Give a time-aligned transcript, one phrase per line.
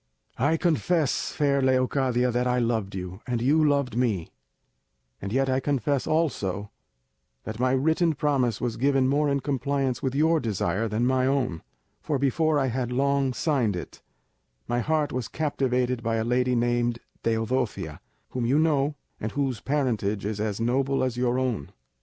[0.39, 4.31] "I confess, fair Leocadia, that I loved you, and you loved me;
[5.21, 6.71] and yet I confess also
[7.43, 11.61] that my written promise was given more in compliance with your desire than my own;
[12.01, 14.01] for before I had long signed it
[14.67, 17.99] my heart was captivated by a lady named Teodosia,
[18.29, 21.73] whom you know, and whose parentage is as noble as your own.